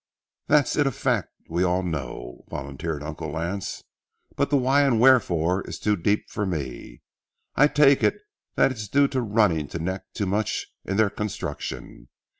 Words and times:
"That 0.47 0.61
it's 0.61 0.75
a 0.77 0.91
fact, 0.91 1.29
we 1.47 1.63
all 1.63 1.83
know," 1.83 2.43
volunteered 2.49 3.03
Uncle 3.03 3.29
Lance, 3.29 3.83
"but 4.35 4.49
the 4.49 4.57
why 4.57 4.81
and 4.81 4.99
wherefore 4.99 5.61
is 5.69 5.77
too 5.77 5.95
deep 5.95 6.27
for 6.27 6.43
me. 6.43 7.03
I 7.55 7.67
take 7.67 8.01
it 8.01 8.15
that 8.55 8.71
it's 8.71 8.87
due 8.87 9.07
to 9.09 9.21
running 9.21 9.67
to 9.67 9.77
neck 9.77 10.05
too 10.15 10.25
much 10.25 10.65
in 10.85 10.97
their 10.97 11.11
construction. 11.11 12.07